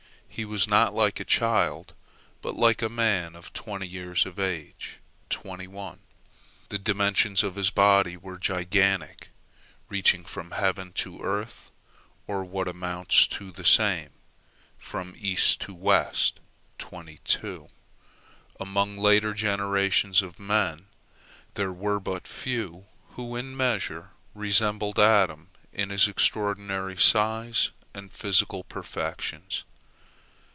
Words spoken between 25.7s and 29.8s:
in his extraordinary size and physical perfections.